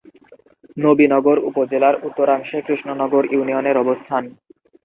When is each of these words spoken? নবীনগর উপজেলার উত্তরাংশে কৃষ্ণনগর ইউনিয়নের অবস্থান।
নবীনগর 0.77 1.37
উপজেলার 1.49 1.95
উত্তরাংশে 2.07 2.57
কৃষ্ণনগর 2.67 3.23
ইউনিয়নের 3.33 3.75
অবস্থান। 3.77 4.23